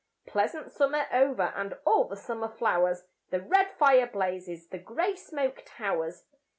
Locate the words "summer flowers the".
2.15-3.39